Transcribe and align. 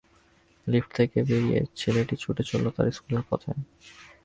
Lift 0.67 0.89
থেকে 0.95 1.17
বেরিয়ে 1.23 1.59
ছেলেটি 1.75 2.15
ছুটে 2.15 2.43
চলল 2.43 2.65
তার 2.69 2.87
স্কুলের 2.91 3.23
পথে। 3.29 3.51